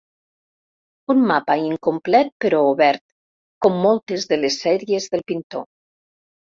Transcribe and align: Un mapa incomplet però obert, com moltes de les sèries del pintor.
Un 1.13 1.21
mapa 1.31 1.57
incomplet 1.65 2.33
però 2.47 2.63
obert, 2.73 3.05
com 3.67 3.79
moltes 3.87 4.27
de 4.35 4.43
les 4.45 4.61
sèries 4.67 5.11
del 5.15 5.29
pintor. 5.33 5.67